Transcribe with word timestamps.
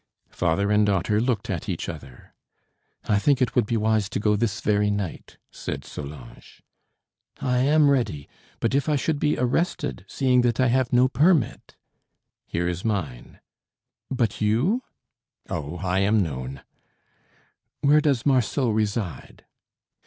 Father 0.31 0.71
and 0.71 0.83
daughter 0.83 1.21
looked 1.21 1.47
at 1.47 1.69
each 1.69 1.87
other. 1.87 2.33
"I 3.03 3.19
think 3.19 3.39
it 3.39 3.53
would 3.53 3.67
be 3.67 3.77
wise 3.77 4.09
to 4.09 4.19
go 4.19 4.35
this 4.35 4.59
very 4.59 4.89
night," 4.89 5.37
said 5.51 5.85
Solange. 5.85 6.63
"I 7.39 7.59
am 7.59 7.87
ready; 7.87 8.27
but 8.59 8.73
if 8.73 8.89
I 8.89 8.95
should 8.95 9.19
be 9.19 9.37
arrested, 9.37 10.03
seeing 10.07 10.41
that 10.41 10.59
I 10.59 10.69
have 10.69 10.91
no 10.91 11.07
permit?" 11.07 11.75
"Here 12.47 12.67
is 12.67 12.83
mine." 12.83 13.41
"But 14.09 14.41
you?" 14.41 14.81
"Oh, 15.51 15.77
I 15.77 15.99
am 15.99 16.23
known." 16.23 16.63
"Where 17.81 18.01
does 18.01 18.25
Marceau 18.25 18.71
reside?" 18.71 19.45